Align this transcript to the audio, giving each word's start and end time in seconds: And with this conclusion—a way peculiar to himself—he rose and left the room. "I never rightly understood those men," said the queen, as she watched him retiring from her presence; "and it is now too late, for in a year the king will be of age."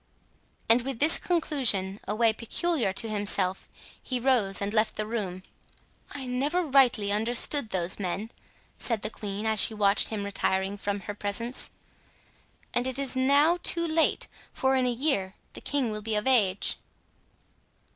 And 0.67 0.81
with 0.81 0.97
this 0.97 1.19
conclusion—a 1.19 2.15
way 2.15 2.33
peculiar 2.33 2.91
to 2.91 3.07
himself—he 3.07 4.19
rose 4.19 4.59
and 4.59 4.73
left 4.73 4.95
the 4.95 5.05
room. 5.05 5.43
"I 6.11 6.25
never 6.25 6.63
rightly 6.63 7.11
understood 7.11 7.69
those 7.69 7.99
men," 7.99 8.31
said 8.79 9.03
the 9.03 9.11
queen, 9.11 9.45
as 9.45 9.59
she 9.61 9.75
watched 9.75 10.07
him 10.07 10.23
retiring 10.25 10.75
from 10.75 11.01
her 11.01 11.13
presence; 11.13 11.69
"and 12.73 12.87
it 12.87 12.97
is 12.97 13.15
now 13.15 13.59
too 13.61 13.85
late, 13.85 14.27
for 14.51 14.75
in 14.75 14.87
a 14.87 14.91
year 14.91 15.35
the 15.53 15.61
king 15.61 15.91
will 15.91 16.01
be 16.01 16.15
of 16.15 16.25
age." 16.25 16.77